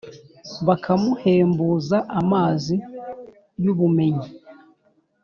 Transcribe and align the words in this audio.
bakamuhembuza 0.67 1.97
amazi 2.19 2.75
y’ubumenyi 3.63 4.27